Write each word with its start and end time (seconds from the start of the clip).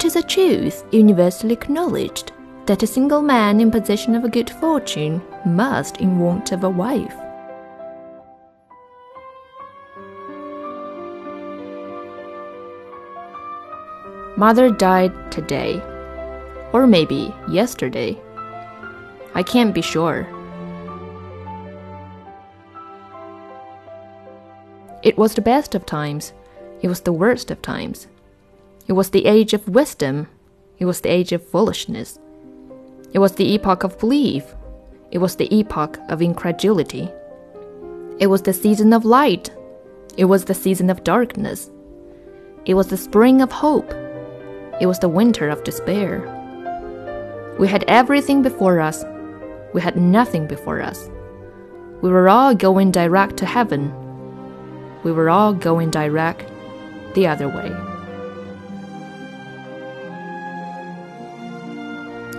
It 0.00 0.06
is 0.06 0.16
a 0.16 0.22
truth 0.22 0.82
universally 0.92 1.52
acknowledged 1.52 2.32
that 2.64 2.82
a 2.82 2.86
single 2.86 3.20
man 3.20 3.60
in 3.60 3.70
possession 3.70 4.14
of 4.14 4.24
a 4.24 4.30
good 4.30 4.48
fortune 4.48 5.20
must 5.44 5.98
in 5.98 6.18
want 6.18 6.52
of 6.52 6.64
a 6.64 6.70
wife. 6.70 7.14
Mother 14.38 14.70
died 14.70 15.12
today, 15.30 15.82
or 16.72 16.86
maybe 16.86 17.34
yesterday. 17.50 18.18
I 19.34 19.42
can't 19.42 19.74
be 19.74 19.82
sure. 19.82 20.26
It 25.02 25.18
was 25.18 25.34
the 25.34 25.42
best 25.42 25.74
of 25.74 25.84
times, 25.84 26.32
it 26.80 26.88
was 26.88 27.02
the 27.02 27.12
worst 27.12 27.50
of 27.50 27.60
times. 27.60 28.06
It 28.86 28.92
was 28.92 29.10
the 29.10 29.26
age 29.26 29.54
of 29.54 29.68
wisdom, 29.68 30.28
it 30.78 30.84
was 30.84 31.00
the 31.00 31.10
age 31.10 31.32
of 31.32 31.46
foolishness. 31.46 32.18
It 33.12 33.18
was 33.18 33.32
the 33.32 33.54
epoch 33.54 33.84
of 33.84 33.98
belief, 33.98 34.44
it 35.10 35.18
was 35.18 35.36
the 35.36 35.52
epoch 35.54 35.98
of 36.08 36.22
incredulity. 36.22 37.10
It 38.18 38.28
was 38.28 38.42
the 38.42 38.52
season 38.52 38.92
of 38.92 39.04
light, 39.04 39.50
it 40.16 40.26
was 40.26 40.44
the 40.44 40.54
season 40.54 40.90
of 40.90 41.04
darkness. 41.04 41.70
It 42.64 42.74
was 42.74 42.88
the 42.88 42.96
spring 42.96 43.40
of 43.40 43.52
hope, 43.52 43.92
it 44.80 44.86
was 44.86 44.98
the 44.98 45.08
winter 45.08 45.48
of 45.48 45.64
despair. 45.64 46.36
We 47.60 47.68
had 47.68 47.84
everything 47.88 48.40
before 48.40 48.80
us. 48.80 49.04
We 49.74 49.82
had 49.82 49.96
nothing 49.96 50.46
before 50.46 50.80
us. 50.80 51.10
We 52.00 52.08
were 52.08 52.28
all 52.28 52.54
going 52.54 52.90
direct 52.90 53.36
to 53.36 53.44
heaven. 53.46 53.92
We 55.02 55.12
were 55.12 55.28
all 55.28 55.52
going 55.52 55.90
direct 55.90 56.50
the 57.14 57.26
other 57.26 57.48
way. 57.48 57.89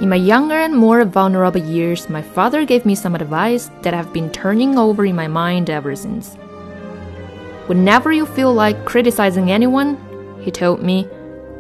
In 0.02 0.10
my 0.10 0.16
younger 0.16 0.56
and 0.56 0.76
more 0.76 1.06
vulnerable 1.06 1.62
years, 1.62 2.10
my 2.10 2.24
father 2.24 2.66
gave 2.66 2.88
me 2.88 2.96
some 2.96 3.14
advice 3.14 3.70
that 3.84 3.94
I've 3.94 4.12
been 4.12 4.32
turning 4.32 4.76
over 4.76 5.06
in 5.06 5.16
my 5.16 5.28
mind 5.28 5.70
ever 5.70 5.96
since. 5.96 6.34
Whenever 7.68 8.12
you 8.12 8.26
feel 8.26 8.52
like 8.52 8.84
criticizing 8.84 9.52
anyone, 9.52 10.00
he 10.42 10.50
told 10.50 10.82
me, 10.82 11.08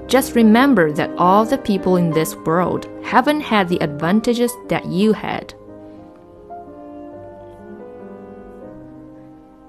just 0.07 0.33
remember 0.33 0.91
that 0.91 1.11
all 1.19 1.45
the 1.45 1.59
people 1.59 1.97
in 1.97 2.09
this 2.09 2.35
world 2.35 2.89
haven't 3.03 3.41
had 3.41 3.69
the 3.69 3.79
advantages 3.79 4.51
that 4.69 4.87
you 4.87 5.13
had. 5.13 5.53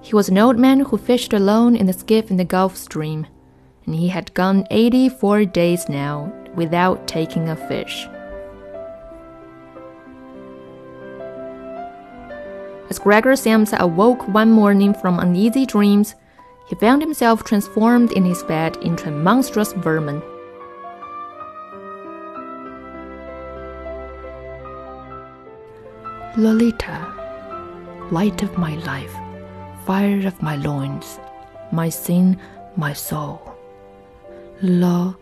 He 0.00 0.14
was 0.14 0.30
an 0.30 0.38
old 0.38 0.58
man 0.58 0.80
who 0.80 0.96
fished 0.96 1.34
alone 1.34 1.76
in 1.76 1.90
a 1.90 1.92
skiff 1.92 2.30
in 2.30 2.38
the 2.38 2.44
Gulf 2.46 2.78
Stream, 2.78 3.26
and 3.84 3.94
he 3.94 4.08
had 4.08 4.32
gone 4.32 4.66
84 4.70 5.44
days 5.44 5.90
now 5.90 6.32
without 6.54 7.06
taking 7.06 7.50
a 7.50 7.56
fish. 7.68 8.08
As 12.92 12.98
Gregor 12.98 13.32
Samsa 13.36 13.78
awoke 13.78 14.28
one 14.28 14.52
morning 14.52 14.92
from 14.92 15.18
uneasy 15.18 15.64
dreams, 15.64 16.14
he 16.68 16.74
found 16.74 17.00
himself 17.00 17.42
transformed 17.42 18.12
in 18.12 18.22
his 18.22 18.42
bed 18.42 18.76
into 18.82 19.08
a 19.08 19.10
monstrous 19.10 19.72
vermin. 19.72 20.20
Lolita, 26.36 27.10
light 28.10 28.42
of 28.42 28.58
my 28.58 28.74
life, 28.84 29.16
fire 29.86 30.26
of 30.26 30.42
my 30.42 30.56
loins, 30.56 31.18
my 31.70 31.88
sin, 31.88 32.38
my 32.76 32.92
soul. 32.92 33.56
Lolita, 34.60 35.16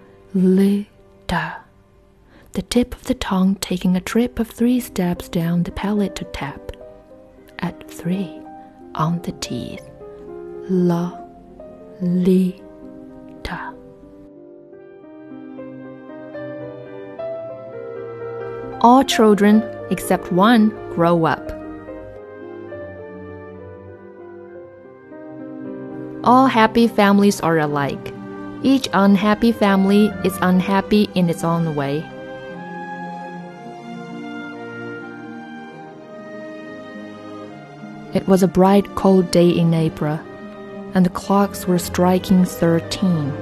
the 2.51 2.63
tip 2.63 2.97
of 2.97 3.05
the 3.05 3.15
tongue 3.15 3.55
taking 3.61 3.95
a 3.95 4.01
trip 4.01 4.41
of 4.41 4.51
three 4.51 4.80
steps 4.80 5.29
down 5.29 5.63
the 5.63 5.70
palate 5.70 6.17
to 6.17 6.25
tap. 6.25 6.73
At 7.61 7.89
three, 7.91 8.41
on 8.95 9.21
the 9.23 9.33
teeth. 9.33 9.87
La, 10.69 11.13
li, 12.01 12.63
ta. 13.43 13.75
All 18.81 19.05
children, 19.05 19.63
except 19.91 20.33
one, 20.33 20.71
grow 20.95 21.27
up. 21.27 21.53
All 26.25 26.47
happy 26.47 26.89
families 26.89 27.41
are 27.41 27.59
alike. 27.59 28.13
Each 28.63 28.89
unhappy 28.92 29.53
family 29.53 30.07
is 30.25 30.37
unhappy 30.42 31.09
in 31.15 31.31
its 31.31 31.45
own 31.45 31.75
way. 31.75 32.10
It 38.13 38.27
was 38.27 38.43
a 38.43 38.48
bright, 38.48 38.97
cold 38.97 39.31
day 39.31 39.48
in 39.48 39.73
April, 39.73 40.19
and 40.95 41.07
the 41.07 41.11
clocks 41.11 41.67
were 41.67 41.79
striking 41.79 42.45
thirteen. 42.45 43.33